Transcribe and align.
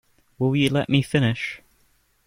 Will 0.39 0.55
you 0.55 0.67
let 0.69 0.89
me 0.89 1.03
finish? 1.03 1.61